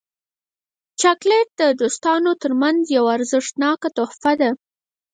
[1.01, 4.49] چاکلېټ د دوستانو ترمنځ یو ارزښتناک تحفه ده.